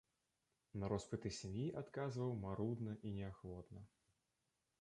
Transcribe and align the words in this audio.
На 0.83 0.89
роспыты 0.93 1.31
сям'і 1.39 1.67
адказваў 1.83 2.31
марудна 2.47 2.97
і 3.09 3.15
неахвотна. 3.19 3.79